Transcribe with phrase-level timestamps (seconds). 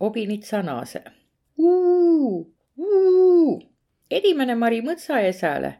[0.00, 1.02] obinitsa naase.
[4.10, 5.74] Edimene Mari mõtsa esale.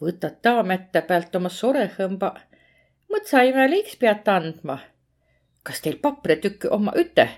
[0.00, 2.34] võtad taamätte pealt oma sorehõmba.
[3.12, 4.78] mõtsaimele iks pead andma.
[5.62, 7.28] kas teil papretükk oma üte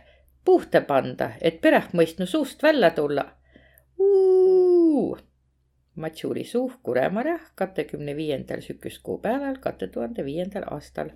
[0.44, 3.24] puhta panda, et pereh mõistnu suust välja tulla?
[6.00, 11.10] Matsuri suh Kuremarjah kahekümne viiendal sügiskuupäeval kahe tuhande viiendal aastal.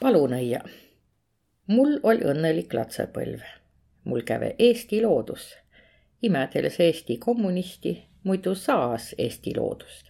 [0.00, 0.60] palunõia.
[1.66, 3.42] Mul oli õnnelik lapsepõlv.
[4.04, 5.54] mul käve Eesti loodus.
[6.22, 10.06] imedeles Eesti kommunisti, muidu saas Eesti loodust.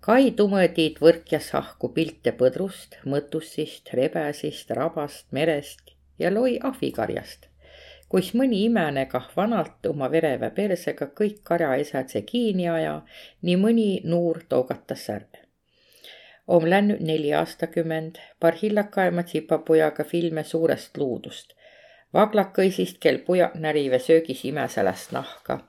[0.00, 7.50] Kai tumõdid võrkjas ahku pilte põdrust, mõtussist, rebesist, rabast, merest ja loi ahvikarjast
[8.10, 13.02] kuis mõni imene kah vanalt oma vereve persega kõik karjaesadse kiinni aja,
[13.42, 15.49] nii mõni nuur tougatas särve.
[16.50, 21.54] Om läinud neli aastakümmend, paar hillakaema tsipapujaga filme suurest luudust.
[22.14, 25.60] vaglakõisist, kel pujak närive söögis imeselast nahka.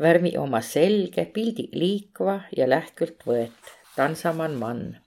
[0.00, 5.04] värmi oma selge, pildi liikva ja lähkült võet, tansaman mann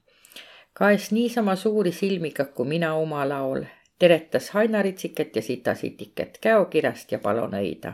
[0.78, 3.64] kaes niisama suuri silmiga kui mina oma laul,
[4.00, 7.94] teretas hainaritsiket ja sitasitiket käokirjast ja palonõida.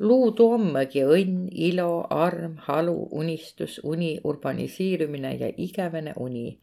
[0.00, 6.60] Luudu ommegi õnn, ilo, arm, halu, unistus, uni, urbaniseerimine ja igavene uni.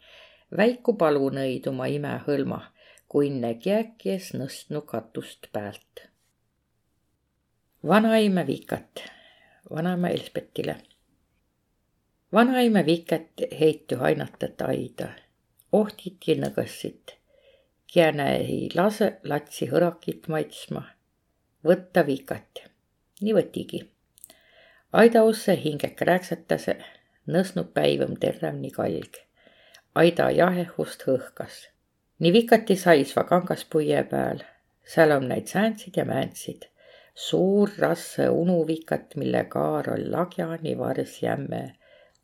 [0.57, 2.61] väiku palunõid oma ime hõlma,
[3.07, 6.07] kui inne kiäkies nõstnu katust päält.
[7.87, 9.03] vanaime vikat,
[9.69, 10.75] vanaema Elspetile.
[12.33, 15.09] vanaime viket heitu hainatet aida,
[15.71, 17.21] ohtit ja nõgõssit
[17.91, 20.81] Kiänä ei lase latsi hõrakit maitsma.
[21.67, 22.70] võtta vikat.
[23.21, 23.81] Nii võtigi.
[24.93, 26.75] Aidausse hinge krääksatase,
[27.31, 29.19] nõsnud päivõm terräm nii kalg.
[29.95, 31.67] Aida jahehust hõhkas.
[32.19, 34.43] nii vikati saisva kangaspuie peal.
[34.83, 36.65] seal on neid sääntsid ja määntsid.
[37.15, 41.75] suur rasse unuvikat, mille kaar on lagjani vars jämme,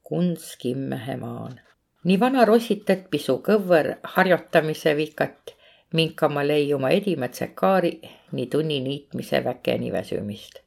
[0.04, 1.60] kunst kimmehe maan
[2.08, 5.52] nii vana rositet pisu kõvver harjotamise vikat
[5.94, 7.92] minkama leiuma edimätse kaari
[8.32, 10.67] nii tunni niitmise väkeni väsümist.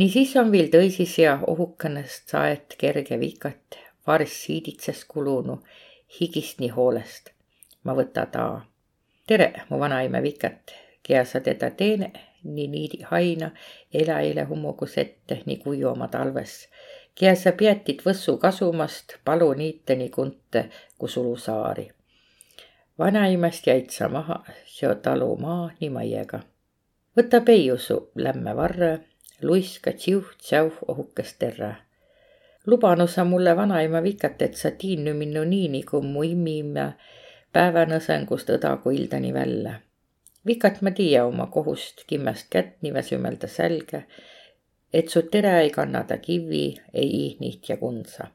[0.00, 5.58] Nii siis on viil tõisis ja ohukõnest saet kerge vikat, varss siiditses kulunu,
[6.20, 7.30] higist nii hoolest.
[7.84, 8.46] ma võta ta.
[9.26, 10.72] tere, mu vanaime vikat,
[11.02, 12.12] kea sa teda teene,
[12.44, 13.50] nii niidi haina,
[13.92, 16.68] eläile hummugus ette, nii kuiu oma talves.
[17.14, 20.68] kea sa peatid võssu kasumast, palu niite nii kunte,
[20.98, 21.90] kui sulu saari
[23.00, 26.40] vanaimast jäid sa maha, seo talu maa nii maiega.
[27.16, 29.09] võta peiusu lämme varre,
[29.42, 31.74] luiska tsiuh-tsäuh ohukest terra.
[32.66, 36.92] lubanu sa mulle vanaima vikat, et sa tiinnu minnu nii nagu mu immime
[37.52, 39.74] päevanõsengust õdagu ildani välja.
[40.46, 44.04] vikat ma tiia oma kohust kimmest kätt nii väsümelda sälge,
[44.92, 48.26] et su tere ei kannata kivi, ei ihnit ja kundsa.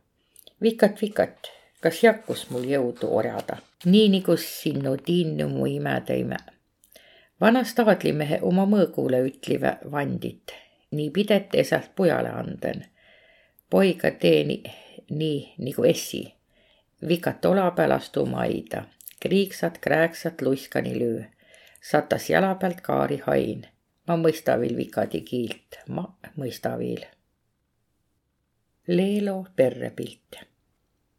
[0.62, 1.56] vikat, vikat
[1.86, 6.38] kas jakkus mul jõudu orjada, nii nagu sinu tiinnu mu imetõime.
[7.42, 10.56] vanast aadlimehe oma mõõgule ütlive vandit,
[10.96, 12.86] nii pidet esalt pojale anden.
[13.70, 14.64] poiga teeni
[15.10, 16.24] nii nagu essi,
[17.08, 18.84] vikat ola peal astuma aida,
[19.20, 21.24] kriiksad, krääksad luiskani löö,
[21.82, 23.66] satas jala pealt kaari hain.
[24.08, 26.04] Ma mõista viil vikadi kiilt, ma
[26.38, 27.02] mõista viil.
[28.88, 30.38] Leelo perrepilt.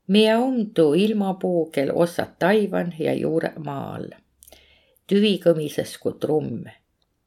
[0.07, 4.13] Mie om tuu ilmapuugel ossad taivan ja juure maa all.
[5.11, 6.63] tüvi kõmises kui trumm,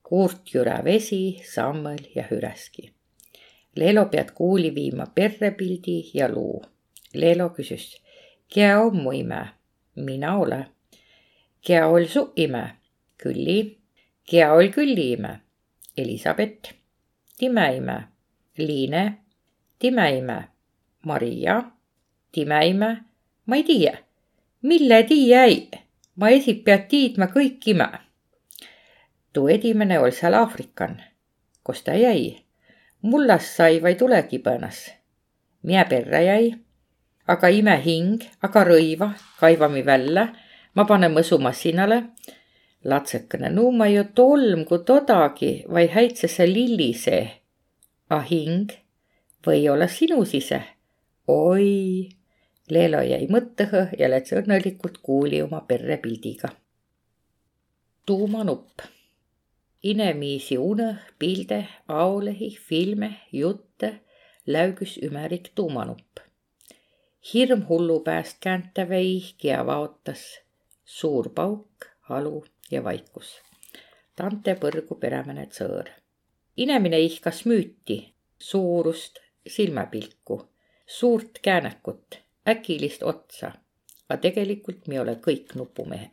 [0.10, 2.90] kuurt jüra vesi, sammõl ja hüreski.
[3.78, 6.60] Leelo pead kuuli viima perrepildi ja luu.
[7.14, 7.94] Leelo küsis,
[8.50, 9.42] kea on mu ime?
[9.96, 10.66] mina ole.
[11.62, 12.64] kea ol su ime?
[13.18, 13.60] Külli.
[14.30, 15.34] kea ol külli ime?
[15.98, 16.74] Elisabeth.
[17.38, 17.98] Time ime?
[18.58, 19.04] Liine.
[19.80, 20.40] Time ime?
[21.04, 21.62] Maria
[22.32, 22.98] timäime,
[23.46, 23.98] ma ei tiiä,
[24.62, 25.70] mille tiiä ei,
[26.16, 27.88] ma esib pead tiidma kõik ime.
[29.34, 30.98] Tuu edimene ol seal Aafrikan,
[31.64, 32.40] kus ta jäi,
[33.02, 34.82] mullas sai vaid tulekibõnas.
[35.64, 36.52] Mie perre jäi,
[37.28, 40.30] aga ime hing, aga rõiva, kaivami välja,
[40.76, 42.04] ma pane mõsumassinale.
[42.90, 47.26] Latsekene, no ma ju tolm kui todagi, vaid häitsese lilli see.
[48.10, 48.72] A hing
[49.46, 50.62] või olla sinu sise?
[51.30, 52.10] oi
[52.70, 56.50] Leelo jäi mõttõhõ ja läts õnnelikult kuuli oma perrepildiga.
[58.06, 58.82] tuumanupp.
[59.84, 64.02] Inemiisi unõh, pilde, aolehi, filme, jutte
[64.48, 66.20] läügüs ümerik tuumanupp.
[67.34, 70.40] hirm hullu pääst kääntävä ihki ja vaotas.
[70.86, 73.42] suur pauk, halu ja vaikus.
[74.16, 75.90] tante põrgu peremene tsõõr.
[76.58, 80.50] inemine ihkas müüti, suurust, silmapilku,
[80.88, 83.52] suurt käänekut, äkilist otsa.
[84.10, 86.10] aga tegelikult me ole kõik nupumehe.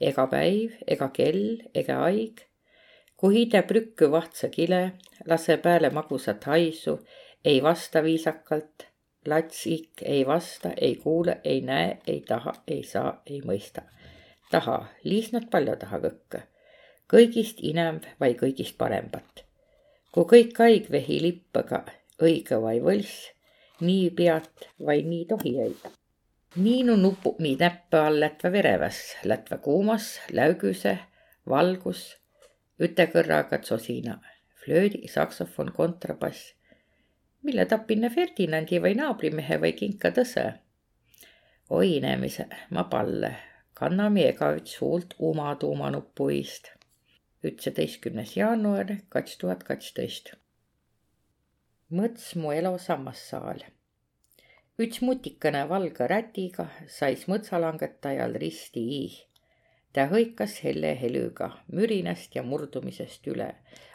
[0.00, 2.45] ega päiv, ega kell, ega aig.
[3.16, 4.92] Kui hide prükku vahtsa kile,
[5.26, 6.98] lase pääle magusat haisu,
[7.44, 8.86] ei vasta viisakalt
[9.26, 13.82] lats ikk ei vasta, ei kuule, ei näe, ei taha, ei saa, ei mõista.
[14.50, 16.42] taha, liisnat palju taha kõkke.
[17.12, 19.44] kõigist inemb vai kõigist parembat.
[20.12, 21.84] kui kõik haig vehi lippaga,
[22.22, 23.32] õige vai võlss,
[23.80, 25.90] nii pead vai nii tohi õida.
[26.56, 30.98] Niinu nupu nii näppe all lätva vereväs, lätva kuumas, läügüse,
[31.48, 32.16] valgus,
[32.80, 34.20] ütekõrraga sosina,
[34.64, 36.56] flöödi, saksofon, kontrabass
[37.46, 40.46] mille tapinne Ferdinandi või naabrimehe või kinka tõse.
[41.70, 43.30] oi inemise, ma palle,
[43.74, 46.72] kanna miega üts suult uma tuumanupuist.
[47.46, 50.32] ütseteistkümnes jaanuar kaks tuhat kaksteist.
[52.00, 53.62] mõts mu elo sammassaal.
[54.78, 56.68] üts mutikene valge rätiga
[56.98, 59.25] sais mõtsalangetajal risti iih
[59.96, 63.48] ta hõikas helle helüga mürinast ja murdumisest üle.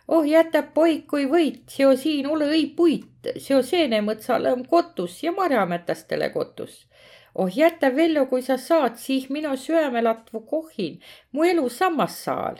[0.07, 5.31] oh jäta poik, kui võit, seo siin ole õi puit, seo seenemõtsale on kotus ja
[5.31, 6.87] marjamätastele kotus.
[7.35, 10.97] oh jäta vello, kui sa saad, siis minu süämelatvu kohhin,
[11.31, 12.57] mu elu sammassaal.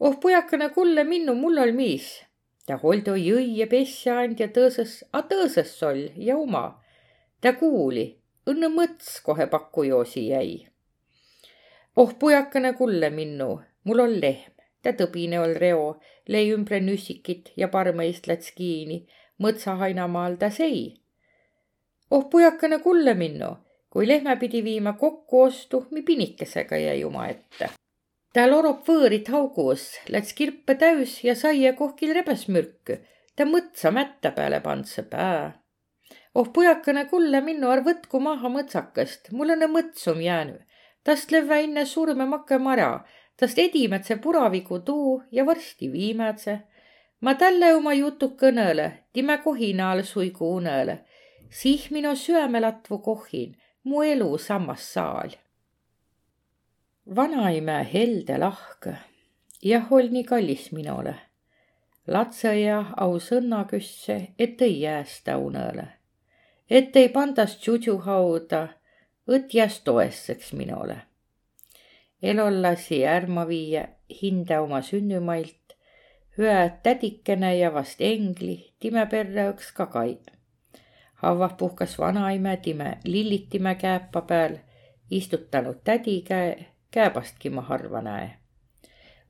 [0.00, 2.10] oh pujakene kulle minnu, mul ol miis.
[2.66, 6.66] ta holdo jõi ja pesja and ja tõõses, a tõõses sol ja uma.
[7.40, 8.06] ta kuuli,
[8.46, 10.71] õnne mõts kohe pakujoosi jäi
[11.96, 14.52] oh pujakene kulle minnu, mul on lehm,
[14.82, 15.98] ta tõbine ol reo,
[16.28, 19.02] lei ümbre nüssikit ja parmeist läts kiini,
[19.42, 21.02] mõtsahainamaal ta sei.
[22.10, 23.52] oh pujakene kulle minnu,
[23.90, 27.70] kui lehme pidi viima kokku ostu, mi pinikesega jäi oma ette.
[28.32, 33.00] ta lorop võõrit haugus, läts kirpe täüs ja saia kohkil rebesmürkü,
[33.36, 35.60] ta mõtsa mätta peale pandse pää.
[36.34, 40.71] oh pujakene kulle minnu, ar võtku maha mõtsakest, mul on mõtsum jäänud
[41.04, 43.04] tast lövvä inne surme makke mara,
[43.36, 46.60] tast edimätse puravigu tuu ja varsti viimätse.
[47.20, 50.98] ma tälle oma jutu kõnõle, time kohina all suigu unele.
[51.50, 55.30] sih minu süämelatvu kohin, mu elu sammas saal.
[57.16, 58.96] vanaime helde lahke,
[59.62, 61.14] jah, ol nii kallis minule.
[62.06, 65.88] latseja aus õnna küsse, et ei jäästa unele.
[66.70, 68.68] et ei pandas tšudžu hauda
[69.28, 70.96] õtjas toesseks minule.
[72.22, 73.84] elol lasi ärma viia
[74.22, 75.76] hinda oma sünnümailt,
[76.38, 80.18] hüä tädikene ja vast engli, time perre õks ka kai.
[81.22, 84.56] havvah puhkas vanaime time lillitime kääpa peal,
[85.10, 88.36] istutanud tädi käe, kääbastki ma harva näe.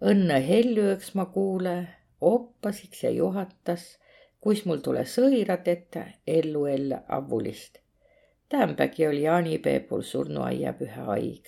[0.00, 1.88] õnne hellüõks ma kuule,
[2.20, 3.98] oppasiks ja juhatas,
[4.40, 7.81] kuis mul tule sõirad ette ellu elle avulist
[8.52, 11.44] Tämpägi oli jaanipeepul surnuaiapühä haig,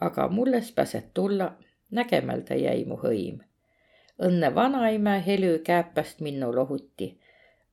[0.00, 1.52] aga mulles pääset tulla,
[1.90, 3.44] nägemältä jäi mu hõim.
[4.22, 7.20] õnne vanaime helü kääpäst minnu lohuti,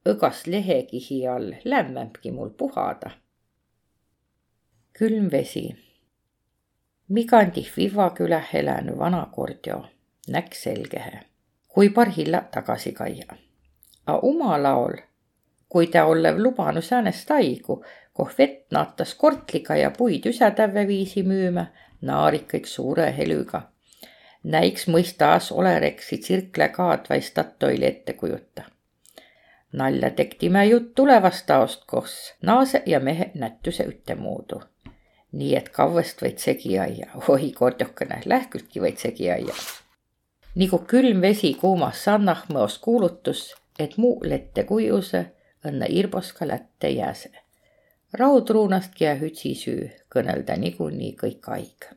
[0.09, 3.09] õgas lehekihi all lämmämbki mul puhada.
[4.99, 5.75] külm vesi.
[7.07, 9.85] Migandih Vivaküläh elänü vana kordjo
[10.27, 11.19] näk selgehe,
[11.67, 13.35] kui parhilla tagasi kaia.
[14.05, 14.93] A uma laol,
[15.69, 17.85] kui ta olev lubanu säänest haigu,
[18.19, 21.65] koh vett naatas kortliga ja puid üsätävve viisi müümä,
[22.01, 23.61] naarid kõik suure helüga.
[24.43, 28.63] näiks mõistas olereksi tsirkle kaadvai statoili ette kujuta.
[29.71, 34.61] nalja tektime jutt tulevast taost, kos naase ja mehe nätuse ütemoodi.
[35.31, 39.59] nii et kavvest võid segi aia, oi kordjokene, lähkültki võid segi aia.
[40.55, 45.25] nagu külm vesi kuumas sannah mõos kuulutus, et muu lette kujuse
[45.65, 47.48] õnne irbos ka lätte jääse
[48.13, 51.89] raudruunastki ja hütsisüü kõnelda niikuinii kõik haig.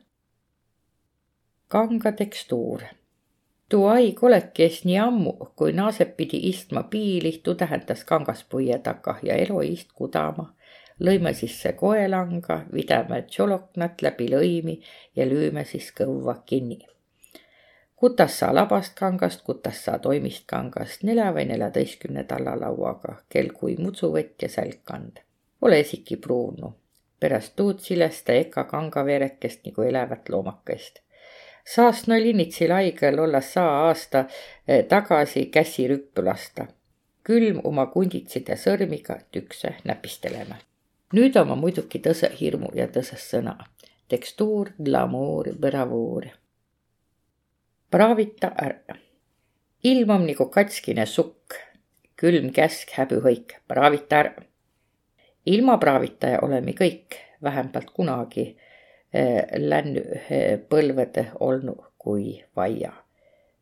[1.67, 2.83] kanga tekstuur.
[3.69, 9.23] tuu haig olekes nii ammu, kui naasep pidi istma piili, tuu tähendas kangas puie takah
[9.23, 10.53] ja eloist kudama.
[10.99, 14.79] lõime sisse koelanga, vidame tšoloknat läbi lõimi
[15.15, 16.79] ja lüüme siis kõvva kinni
[17.95, 24.41] kutas sa labast kangast, kutas sa toimist kangast nelja või neljateistkümne tallalauaga, kel kui mutsuvõtt
[24.41, 25.23] ja sälkkand
[25.63, 26.73] Ole esiki pruunu.
[27.19, 30.99] Pärast tuud silesta eka kangaverekest nagu elävät loomakest.
[31.75, 34.25] saast no linnitsil haigel olla saa aasta
[34.67, 36.65] eh, tagasi käsi rüppu lasta.
[37.23, 40.55] külm oma kunditside sõrmiga tükse näpistelema.
[41.13, 43.57] nüüd oma muidugi tõse hirmu ja tõses sõna.
[44.07, 46.25] tekstuur, glamuur, bravuur
[47.93, 48.95] praavita ära.
[49.83, 51.53] ilm on nagu katskine sukk,
[52.17, 54.45] külm käsk, häbihõik, praavita ära.
[55.45, 58.45] Ilma praavita oleme kõik vähemalt kunagi
[59.15, 62.93] äh, lännu äh, põlvede olnud kui vaia.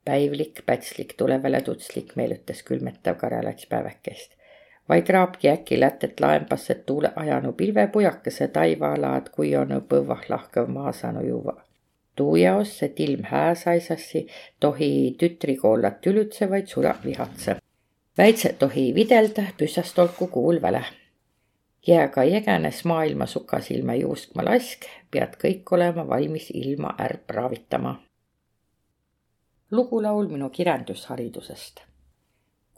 [0.06, 4.32] päivlik, pätslik, tulevale tutslik meenutas külmetav karelats päevakest
[4.92, 11.62] vaid raabki äkki lätet laembasse tuule ajanu pilvepujakese taivaalaad, kui on põvah lahkav maasanu juua.
[12.16, 14.28] tuu jaos, et ilm hääsaisassi,
[14.60, 17.56] tohi tütrikoollat tülütsevaid sura vihatse.
[18.18, 20.84] väitse tohi videlda püssast olku kuul väle.
[21.88, 27.96] Jääga jägenes maailma sukasilma juuskma lask, pead kõik olema valmis ilma ärg praavitama.
[29.72, 31.92] lugulaul minu kirjandusharidusest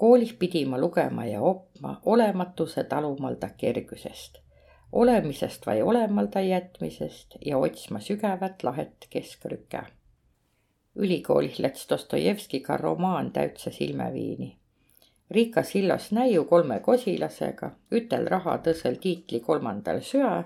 [0.03, 4.37] koolis pidi ma lugema ja opma olematuse talumalda kergusest,
[4.91, 9.83] olemisest või olemalda jätmisest ja otsma sügavat lahet keskrüke.
[10.95, 14.57] ülikoolis läts Dostojevskiga romaan täitsa silmeviini.
[15.31, 20.43] Riika sillas näiu kolme kosilasega, ütel raha tõsel tiitli kolmandal söa,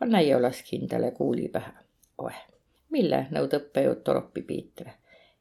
[0.00, 1.72] a näi olas kindele kuuli pähe.
[2.18, 2.44] oeh,
[2.90, 4.94] mille nõud õppejõud Toropi Piitre.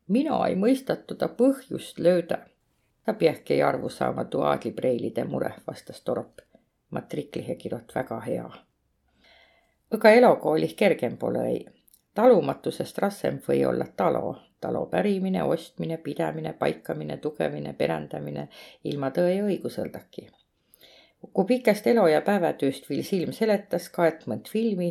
[0.08, 2.40] mina ei mõistatu ta põhjust lööda
[3.06, 6.40] ta peahki arvu saama tuu aadlipreilide mure, vastas Torop.
[6.90, 8.50] matriklihe kirot väga hea.
[9.94, 11.66] aga elokoolih kergem pole ei.
[12.14, 18.48] talumatusest rassem või olla talo, talo pärimine, ostmine, pidamine, paikamine, tugevine, perendamine
[18.84, 20.28] ilma tõe ja õiguseldaki.
[21.34, 24.90] kui pikest elo ja päevatööst viil silm seletas kaetmõnd filmi,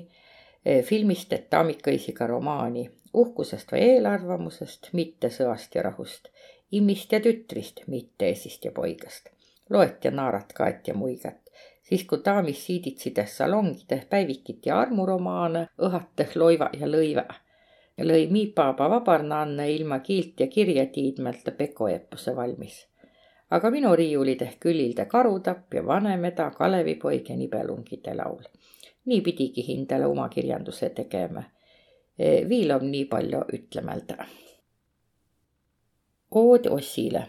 [0.64, 6.28] eh, filmist, et taamikõisiga romaani, uhkusest või eelarvamusest, mitte sõast ja rahust
[6.72, 9.28] immist ja tütrist, mitte esist ja poigast.
[9.70, 11.38] loet ja naarat kaet ja muigat.
[11.82, 17.24] siis kui daamis siiditsides salongide päivikit ja armuromaane, õhates loiva ja lõive.
[18.04, 22.88] Lõi miipaaba vabarnaanne ilma kiilt ja kirja tiidmelt pekoepuse valmis.
[23.50, 28.44] aga minu riiulid ehk külilde Karutapp ja Vanemeda, Kalevipoeg ja Nibelungide laul.
[29.04, 31.42] nii pidigi hindele oma kirjanduse tegema.
[32.48, 34.26] viil on nii palju ütlemelda
[36.34, 37.26] ood Ossile.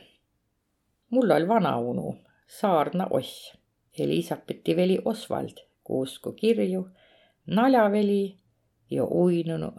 [1.10, 2.16] mul oli vanaunu,
[2.48, 3.54] Saarna Oss,
[4.00, 6.88] Elisabethi veli Osvald, kuusku kirju,
[7.46, 8.38] naljaveli
[8.90, 9.72] ja uinunu,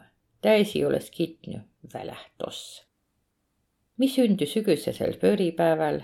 [0.45, 1.59] täisi olles kitnu
[1.95, 2.85] välähtoss.
[3.97, 6.01] mis sündis sügisesel pööripäeval,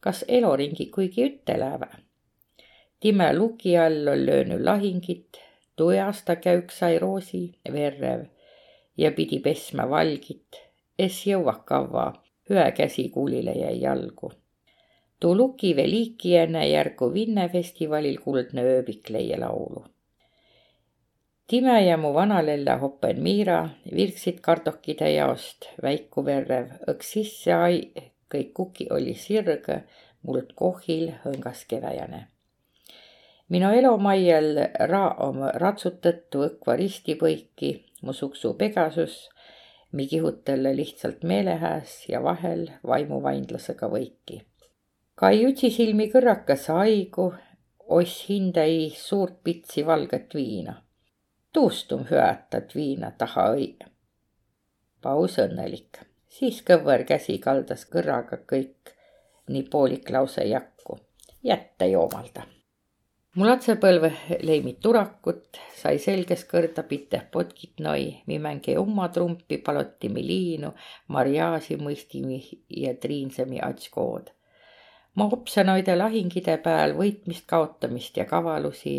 [0.00, 1.88] kas Eloringi kuigi üteläävä?
[3.00, 5.38] time luki all on löönud lahingit,
[5.76, 8.26] tujasta käük sai roosi verrev
[8.96, 10.60] ja pidi pesma valgit,
[10.98, 12.08] es jõua kavva
[12.50, 14.32] ühe käsi kuulile jäi jalgu.
[15.20, 19.86] tuu luki veel liikijäne järgu Vinne festivalil kuldne ööbik leia laulu.
[21.46, 23.60] Time ja mu vanalella hoppen Miira
[23.94, 27.76] virksid kartokide jaost väiku verrev, õks sisse ai,
[28.34, 29.76] kõik kuki oli sirge,
[30.26, 32.26] muld kohil hõngas keväjane.
[33.48, 34.58] minu elomaiel
[34.90, 37.70] ra om ratsutõttu õkva ristipõiki,
[38.02, 39.28] mu suksu Pegasus
[39.92, 44.40] mi kihutelle lihtsalt meelehääs ja vahel vaimuvainlasega võiki.
[45.14, 47.28] kai ütsisilmi kõrrakas haigu,
[47.88, 50.82] oss hindai suurt pitsi valget viina.
[51.56, 53.70] Tuustum hüätat viina taha õi.
[55.00, 58.92] paus õnnelik, siis kõver käsi kaldas kõrraga kõik,
[59.48, 60.98] nii poolik lause jakku,
[61.48, 62.44] jätta joomalda.
[63.36, 64.12] Mu lapsepõlve
[64.44, 70.74] leimid turakut, sai selges kõrda piteh potkit noi, mi mängi oma trumpi, palotimi liinu,
[71.08, 72.42] marjaasi mõistimi
[72.84, 74.28] ja triinsemi atskood.
[75.16, 78.98] ma opsanoide lahingide peal võitmist, kaotamist ja kavalusi,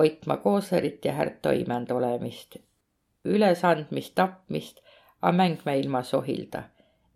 [0.00, 2.56] hoidma kooserit ja häärt toimend olemist,
[3.24, 4.80] ülesandmist, tapmist,
[5.22, 6.62] a mängma ilma sohilda.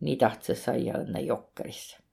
[0.05, 2.05] nii tahtsa saia õnne jokkerisse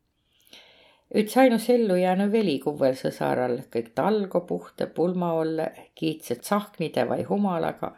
[1.12, 7.26] Üts ainus ellu jäänu veli kuvvel sõsaral, kõik talgo puhte pulma olle, kiitsed sahknide vai
[7.28, 7.90] humalaga,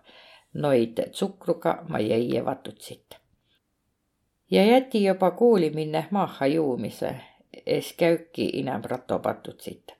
[0.53, 3.19] noid tsukruga ma jäie vatutsit.
[4.51, 7.15] ja jäti juba kooli minne maaha juumise,
[7.65, 9.93] es käüki inem ratopatutsit.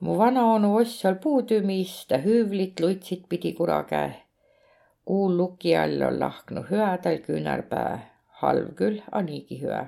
[0.00, 4.14] Mu vanaonu ossal puutümis, ta hüüvlit luitsit pidi kura käe.
[5.04, 9.86] kuul luki all on lahknu hüadal küünarpää, halv küll, a niigi hüa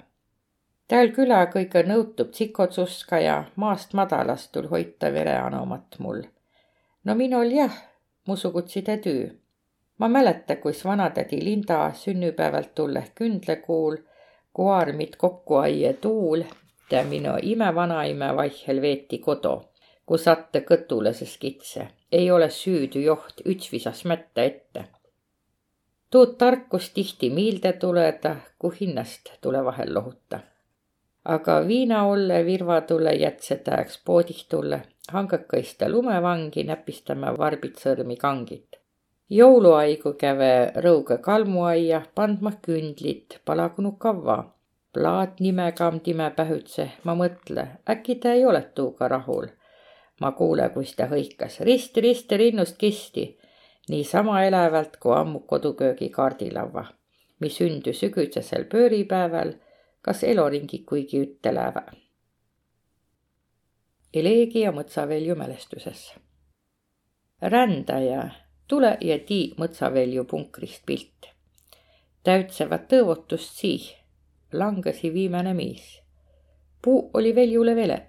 [0.90, 6.22] Tääl külä kõige nõutub tsikotsuska ja maast madalast tul hoita vereanomat mul.
[7.04, 7.76] no minul jah,
[8.26, 9.30] musugutside tüü.
[9.98, 13.96] ma mäleta, kuis vanatädi Linda sünnüpäevalt tulleh kündlekuul,
[14.52, 16.42] kui armid kokku aie tuul,
[16.88, 19.69] tä minu imevanaime vaihel veeti kodo,
[20.10, 21.88] kus satte kõtule see skitse.
[22.12, 24.88] ei ole süüdü joht, üts visas mätta ette
[26.10, 30.40] tuud tarkust tihti miilde tuleda, kui hinnast tule vahel lohuta.
[31.24, 38.80] aga viinaolle virvatule jätsetääks poodih tulle, hangõkõiste lumevangi näpistama varbit sõrmi kangit.
[39.30, 44.44] jouluaigu käve rõuge kalmuaia, pandma kündlit, palagunu kavva.
[44.92, 49.46] plaat nimekam time pähütse, ma mõtle, äkki ta ei ole tuuga rahul.
[50.20, 53.40] Ma kuule, kus ta hõikas risti, risti rinnust kisti
[53.90, 56.84] niisama elävalt kui ammu koduköögi kaardilava,
[57.40, 59.54] mis sündis sügisesel pööripäeval,
[60.02, 61.82] kas Eloringi kuigi üteleva.
[64.14, 66.14] Eleegia Mõtsavelju mälestuses.
[67.42, 68.30] rändaja,
[68.68, 71.30] tule ja tii Mõtsavelju punkrist pilt.
[72.22, 73.90] täütsevad tõovutust siih,
[74.52, 76.02] langesi viimane miis.
[76.82, 78.06] puu oli veljule vele,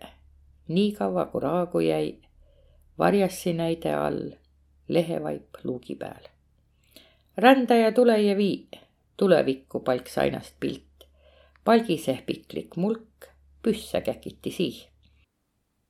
[0.75, 2.17] nii kaua kui raagu jäi,
[2.97, 4.31] varjassi näide all
[4.87, 6.29] lehevaip luugi peal.
[7.37, 8.67] rändaja tule ja vii,
[9.17, 11.07] tulevikku palks ainast pilt.
[11.63, 13.27] palgiseh piklik mulk,
[13.63, 14.87] püssa käkiti siih.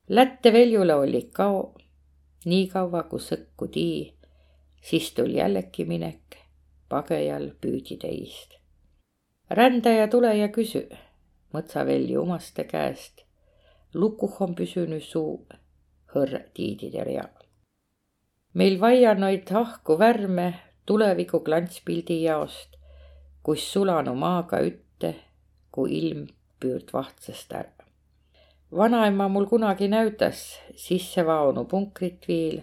[0.08, 1.74] Lätte veljule oli kao,
[2.44, 4.12] nii kaua kui sõkku tii,
[4.82, 6.36] siis tuli jällegi minek,
[6.88, 8.58] pagejal püüdi teist.
[9.50, 10.88] rändaja tule ja küsi,
[11.54, 13.24] mõtsavelju omaste käest,
[13.94, 15.38] lukuh on püsünud suu,
[16.14, 17.28] hõrr tiidide rea
[18.54, 20.54] meil vaianoid ahku värme
[20.86, 22.76] tuleviku klantspildi jaost,
[23.42, 25.14] kus sulanu maaga ütte,
[25.72, 26.26] kui ilm
[26.60, 27.72] püürt vahtsest ära.
[28.76, 32.62] vanaema mul kunagi näütas sissevaonu punkrit viil,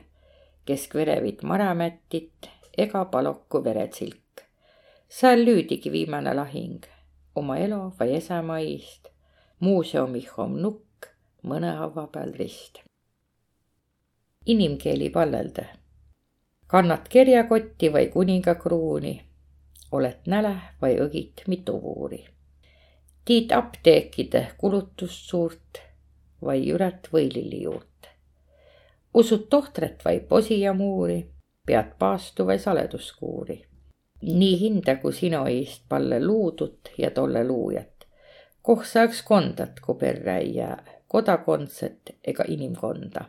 [0.65, 4.45] kesk verevit maramättit ega palokku veretsilk.
[5.07, 6.86] seal lüüdigi viimane lahing
[7.36, 9.09] oma elo või esemaist,
[9.59, 10.88] muuseumih om nukk,
[11.43, 12.84] mõne haava peal rist
[14.50, 15.65] inimkeeli pallelde.
[16.67, 19.22] kannad kerjakotti või kuningakruuni,
[19.91, 22.25] oled näle või õgid mitu vuuri.
[23.25, 25.81] tiid apteekide kulutust suurt
[26.41, 28.09] või jüret võililli juurt.
[29.14, 31.25] usud tohtret või posi ja muuri,
[31.66, 33.66] pead paastu või saleduskuuri.
[34.22, 38.07] nii hinda kui sinu eest palle luudut ja tolle luujat.
[38.61, 43.25] koh saaks kondat, kui perre ei jää kodakondset ega inimkonda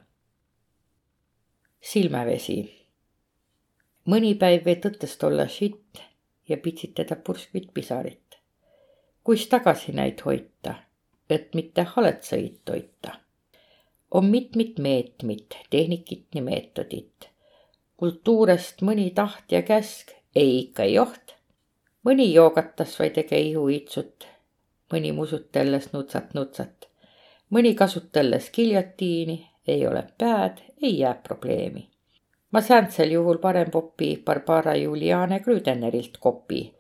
[1.81, 2.59] silmavesi.
[4.13, 6.01] mõni päiv võid tõttest olla šitt
[6.49, 8.37] ja pitsitada purskvit pisarit.
[9.25, 10.75] kuis tagasi näid hoita,
[11.31, 13.17] et mitte halet sõid toita.
[14.11, 17.31] on mitmit meetmit, tehnikit nii meetodit.
[17.97, 21.35] kultuurest mõni taht ja käsk, ei ikka ei joht.
[22.05, 24.27] mõni joogatas või tege ihuitsut,
[24.93, 26.90] mõni musutelles nutsat-nutsat,
[27.51, 31.91] mõni kasutelles giljotiini ei ole pääd, ei jää probleemi.
[32.53, 36.75] ma sääntsel juhul parem popi Barbara Juliane Grüdenerilt kopi,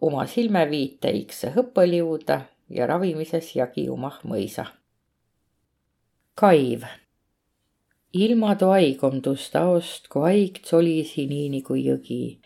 [0.00, 4.66] oma silmeviiteiks hõppeliuda ja ravimises jagi umah mõisa.
[6.34, 6.82] kaiv.
[8.12, 12.38] ilmadu aigomdus taost, kui haig tsolisi nii nagu jõgi.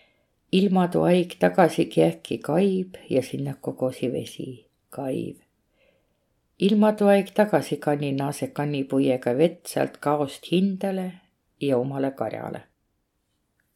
[0.53, 5.50] ilmadu haig tagasi kiäki kaib ja sinna kogosi vesi, kaiv
[6.61, 11.13] ilmatoaeg tagasi kannin naase kannipuiega vett sealt kaost hindale
[11.61, 12.61] ja omale karjale.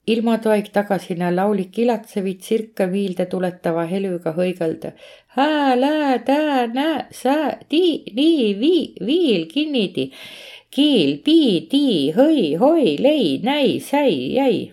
[0.06, 4.92] ilmatoaeg tagasi näe laulik ilatsevit sirka viilde tuletava helüga hõigelda.
[5.26, 10.10] hää, lää, tää, nää, sää, tii, nii, vii, viil, kinnidi,
[10.70, 14.72] kiil, pii, tii, hõi, hoi, lei, näi, säi, jäi.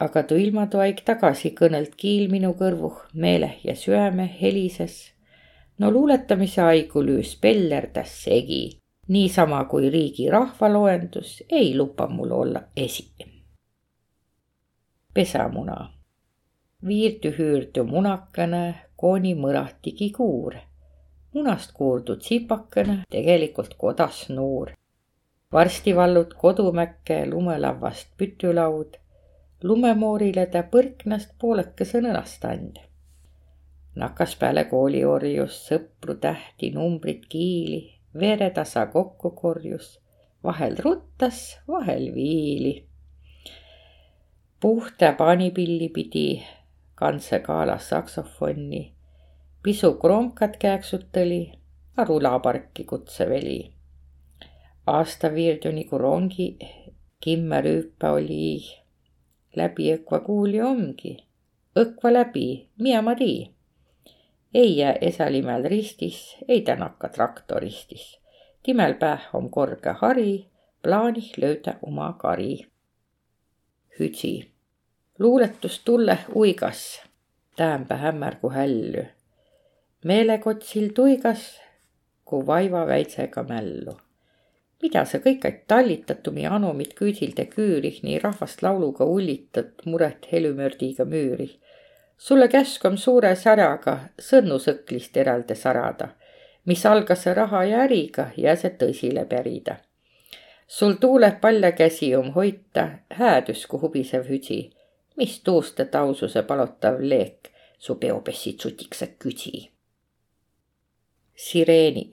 [0.00, 5.00] aga tuu ilmatoaeg tagasi kõnelt kiil minu kõrvuh, meeleh ja süäme helises
[5.80, 8.64] no luuletamise aigu lüüs pellerdas segi,
[9.08, 13.06] niisama kui riigi rahvaloendus ei luba mul olla esi.
[15.14, 15.78] pesamuna.
[16.88, 20.54] viirtü-hüürtü munakene, kooni mõratigi kuur.
[21.34, 24.70] munast kuurdu tsipakene, tegelikult kodas nuur.
[25.52, 29.00] varsti vallud kodumäkke lumelavast pütülaud.
[29.62, 32.89] lumemoorile ta põrknast poolekese nõnast and
[33.98, 37.80] nakkas peale kooliorjus sõpru, tähti, numbrit, kiili,
[38.14, 39.98] veretasa kokku korjus,
[40.44, 42.86] vahel ruttas, vahel viili.
[44.60, 46.42] puhta paanipilli pidi,
[46.94, 48.92] kandse kaalas saksofonni,
[49.62, 51.52] pisu kromkat kääksutõli,
[52.06, 53.72] rulaparki kutseveli.
[54.86, 56.58] aasta viirdu nagu rongi,
[57.20, 58.64] kimme rüüpa oli,
[59.56, 61.16] läbi õkva kuuli ongi,
[61.76, 63.59] õkva läbi, Miia Marii
[64.54, 68.18] ei jää Esalimäel ristis, ei tänaka traktoristis.
[68.62, 70.46] timel päh om korge hari,
[70.82, 72.66] plaanih lööda oma kari.
[74.00, 74.50] Hüdsi.
[75.18, 77.02] luuletus tulle uigas,
[77.56, 79.06] täämpä hämmärgu hälly.
[80.04, 81.60] meelekotsil tuigas,
[82.24, 83.96] ku vaiva väitsega mällu.
[84.82, 91.58] mida sa kõik aeg tallitatumi anumit küüsilde küürih, nii rahvast lauluga ullitad, muret helümördiga müürih.
[92.20, 96.10] Sulle käsk on suure säraga sõnnu sõklist eraldi sarada,
[96.68, 99.80] mis algas raha ja äriga ja see tõsile pärida
[100.70, 104.60] sul tuuleb palja käsi um hoita, häädusku hubisev hüdsi
[105.20, 109.68] mis tuust, et aususe palutav leek su peopessid sutikse küsi.
[111.36, 112.10] Sireeni.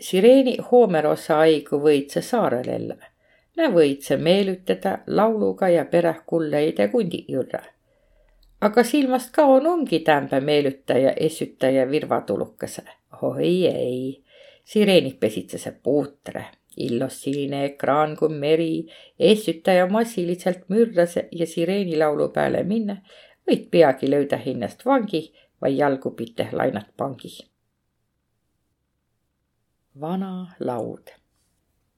[0.00, 2.98] Sireeni hoomerosa aigu võitse saarelelle.
[3.56, 7.62] Nä võitse meelütada lauluga ja perehkulleide kundi juurde.
[8.60, 12.82] Aga silmast kaon ongi tämbe meelütaja, esütaja virvatulukese.
[13.22, 14.24] oi ei,
[14.64, 16.44] sireenid pesitsese puutre
[16.78, 18.86] illos sinine ekraan kui meri,
[19.18, 22.96] eestsütaja massiliselt mürras ja sireenilaulu peale minna,
[23.48, 25.22] võid peagi lööda hinnast vangi
[25.62, 27.32] või jalgu pite lainat pangi.
[30.00, 31.10] vana laud.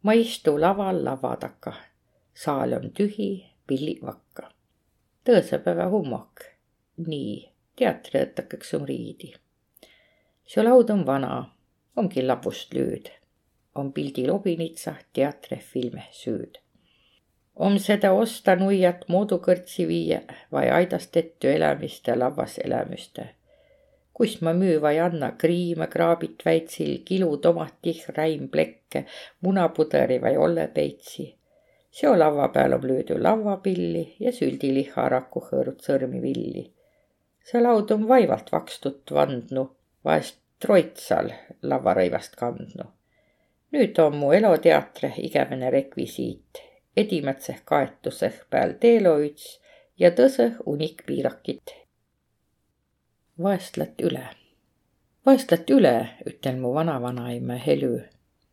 [0.02, 1.74] ma istu laval lava taga,
[2.34, 4.48] saal on tühi, pillivakka.
[5.24, 6.49] tõõsepäeva hummok,
[7.06, 9.32] nii teatriõttakaks on riidi.
[10.46, 11.32] see laud on vana,
[11.96, 13.10] ongi lapust lüüd
[13.74, 16.58] on pildil obinitsa teatrifilme süüd.
[17.56, 20.20] om seda osta nuiat moodukõrtsi viia
[20.52, 23.28] vai aidast ette elämiste lavas elämüste.
[24.14, 29.04] kust ma müü vai anna kriime kraabit väitsil, kilu tomatih, räim plekke,
[29.40, 31.34] munapuderi vai ollepeitsi.
[31.90, 36.70] seo lava peal on löödu lavapilli ja süldiliha raku hõõrud sõrmi villi.
[37.44, 39.66] See laud on vaevalt vakstut vandnu,
[40.04, 41.30] vahest troitsal
[41.62, 42.90] lavarõivast kandnu
[43.72, 46.62] nüüd on mu eloteatre igavene rekvisiit,
[46.96, 49.46] edimätseh kaetuseh peal teeloüts
[49.98, 51.76] ja tõsõh unik piirakit.
[53.42, 54.24] vaestlat üle,
[55.26, 55.94] vaestlat üle,
[56.26, 58.02] ütlen mu vanavanaema Helü,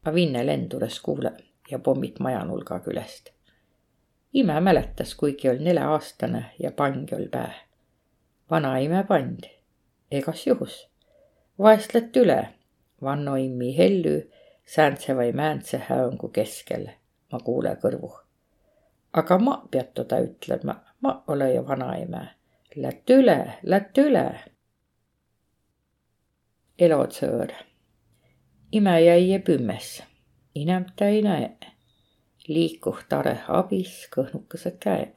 [0.05, 1.33] ma Vinne lendures kuule
[1.71, 3.33] ja pommid majanulga külest.
[4.33, 7.53] ime mäletas, kuigi oli nelja-aastane ja pangi oli pää.
[8.51, 9.43] Vanaime pand,
[10.11, 10.87] egas juhus,
[11.59, 12.39] vaestlat üle,
[13.03, 14.21] vannoimmi Hellü
[14.67, 16.87] sääntse või määntse häöngu keskel,
[17.31, 18.11] ma kuule kõrvu.
[19.13, 22.25] aga ma pead toda ütlema, ma ole ju vanaema.
[22.75, 24.39] Lätt üle, lätt üle.
[26.79, 27.51] elotsõõr.
[28.71, 30.03] ime jäi pümmes,
[30.55, 31.57] inemta ei näe.
[32.47, 35.13] liikuh tare abis kõhnukese käe.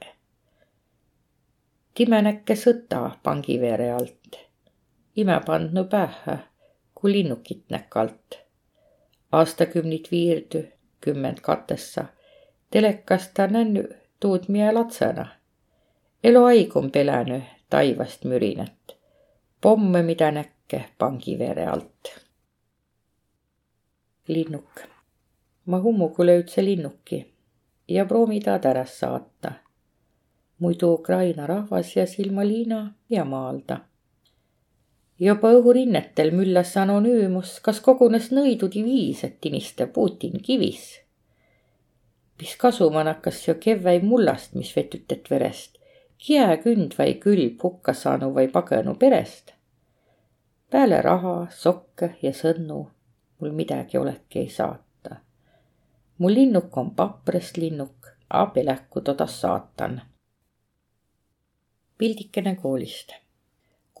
[1.93, 4.37] Timenäkke sõta pangiveere alt.
[5.15, 6.37] ime pandnu pähe,
[6.95, 8.41] kui linnukit näkk alt
[9.31, 12.05] aastakümnid viirdy, kümmet katessa.
[12.71, 13.83] telekasta nänny
[14.19, 15.27] tuud mie latsena.
[16.23, 18.97] eluaigum pelänü taivast mürinät.
[19.61, 22.19] pomme, mida näkke pangivere alt.
[24.27, 24.81] linnuk.
[25.65, 27.33] ma hummugu löüdse linnuki
[27.87, 29.51] ja proovi taad ära saata.
[30.61, 33.81] Muidu Ukraina rahvas jäs ilma liina ja maalda
[35.21, 40.97] juba õhurinnetel müllas anonüümus, kas kogunes nõidudiviis, et iniste Putin kivis.
[42.41, 45.77] mis kasu man hakkas jo kevväi mullast, mis vetütet verest,
[46.17, 49.53] kiäkünd vai külb hukka saanu või pagenu perest.
[50.69, 52.87] peale raha, sokke ja sõnnu
[53.39, 55.15] mul midagi oleki ei saata.
[56.17, 60.01] mul linnuk on paprest linnuk, abilähku todas saatan.
[62.01, 63.13] Pildikene koolist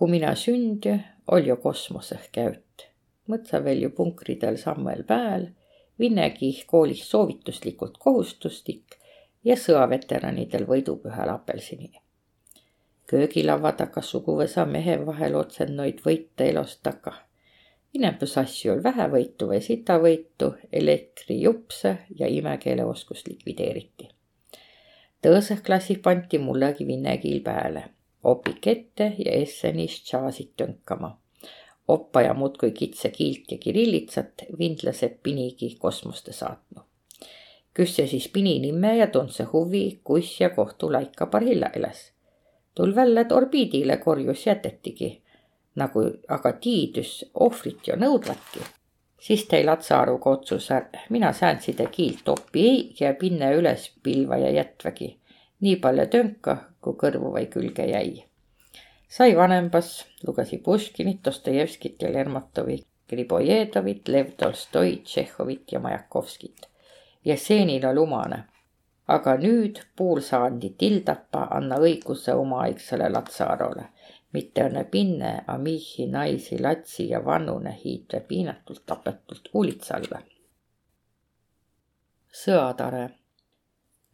[0.01, 0.95] kui mina sündü,
[1.29, 2.87] ol jo kosmoseh käyt.
[3.29, 5.43] mõtsa veel ju punkridel sammel pääl,
[5.99, 8.95] Vinnegi koolis soovituslikult kohustuslik
[9.43, 11.91] ja sõjaveteranidel võidupühal apelsini.
[13.05, 17.13] köögilaua taga suguvõsa mehe vahel otsennoid võite elost taga.
[17.93, 24.09] inembus asju ol vähe võitu või sitavõitu, elektrijupse ja imekeele oskust likvideeriti.
[25.21, 27.89] Tõõseh klassih pandi mullegi Vinnegil pääle
[28.23, 31.17] opik ette ja Essenist džaasit tõnkama.
[31.87, 36.81] oppaja muudkui kitse kiilt ja kirillitsat vindlase pinigi kosmoste saatnu.
[37.73, 42.11] küsse siis pini nime ja tundse huvi, kus ja kohtu laika parhilla elas.
[42.75, 45.21] tul välja, et orbiidile korjus jätetigi,
[45.75, 48.59] nagu aga tiidus ohvrit ju nõudvatki
[49.21, 55.15] siis teil Atsaaruga otsuse, mina sääntside kiilt oppi ei ja pinne üles pilva ja jätvägi
[55.61, 58.23] nii palju tönka, kui kõrvu või külge jäi.
[59.07, 62.79] sai vanembas, lugesi Puškinit, Dostojevskit ja Lermontovi,
[63.09, 66.67] Gribojedovit, Lev Tolstoi, Tšehhovit ja Majakovskit.
[67.25, 68.43] Jeseenil oli umane.
[69.07, 73.83] aga nüüd poolsaandi tildapa anna õiguse omaaegsele Latsarole,
[74.33, 80.21] mitte õnne pinne, a mihi naisi latsi ja vannune hiidve piinatult tapetult uulitsalle.
[82.43, 83.09] sõatare.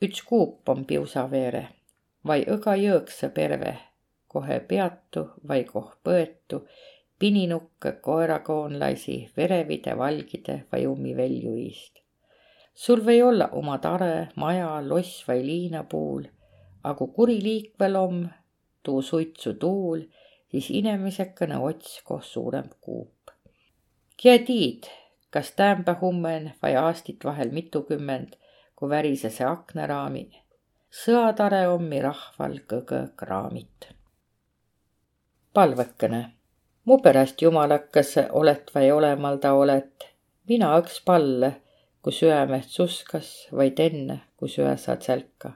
[0.01, 1.67] üks kuup on piusaveere,
[2.25, 3.77] vai õga jõõksa perve,
[4.27, 6.65] kohe peatu vai koh põetu,
[7.19, 11.97] pininukke koerakoonlaisi, verevide valgide vai ummiväljuist
[12.77, 16.27] sul või olla oma tare, maja, loss vai liinapuul,
[16.86, 18.19] a kui kuri liikvel om,
[18.88, 20.06] tuu suitsu tuul,
[20.52, 23.32] siis inemisekene ots koh suurem kuup.
[24.17, 24.88] Kie tiid,
[25.32, 28.39] kas täämbä hummen vai aastit vahel mitukümmend,
[28.76, 30.26] kui värise see aknaraami.
[31.04, 33.91] sõatare ommi rahval kõgõ kraamit.
[35.54, 36.21] palvekene,
[36.86, 40.06] mu pärast jumalakas olet vai olemalda olet,
[40.50, 41.56] mina õks palle
[42.08, 45.50] kui süämeht suskas, vaid enne, kui süä saad sälka.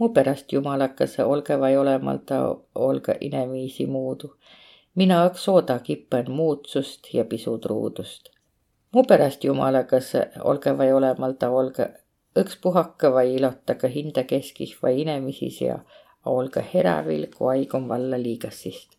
[0.00, 4.36] Mu pärast jumalakas, olge vai olemalda, olge inemiisi muudu.
[4.94, 8.30] mina õks ooda kippen muutsust ja pisutruudust.
[8.92, 11.90] mu pärast jumalakas, olge vai olemalda, olge
[12.38, 15.78] õks puhake vai ilotage hinde keskih vai inemisi sea,
[16.24, 18.96] olge herävil, kui haig on valla liigassist.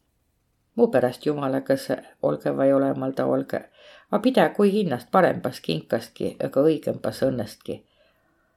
[0.75, 1.87] mu pärast jumalakas,
[2.21, 3.69] olge vai olemalda, olge
[4.11, 7.85] a pidagu hinnast parempas kinkastki ega õigempas õnnestki.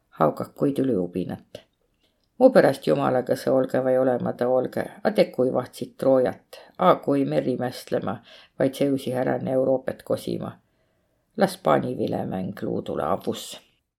[0.09, 1.65] haugakuid üliubinat.
[2.39, 6.95] Mu pärast jumalaga see olge või olema ta olge, a te kui vahtsid Troojat, a
[6.95, 8.17] kui meri mästlema,
[8.59, 10.59] vaid seusi härane Euroopat kosima.
[11.37, 13.64] las pani vilemäng luudule avus